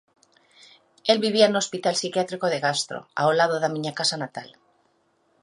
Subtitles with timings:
[1.11, 4.49] El vivía no hospital psiquiátrico de Castro, ao lado da miña casa natal.